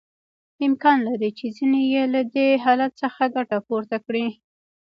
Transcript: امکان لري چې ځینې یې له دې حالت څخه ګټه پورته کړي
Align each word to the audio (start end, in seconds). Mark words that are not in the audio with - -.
امکان 0.67 0.97
لري 1.07 1.29
چې 1.37 1.45
ځینې 1.57 1.81
یې 1.93 2.03
له 2.13 2.21
دې 2.33 2.47
حالت 2.63 2.91
څخه 3.01 3.23
ګټه 3.35 3.57
پورته 3.67 3.97
کړي 4.05 4.27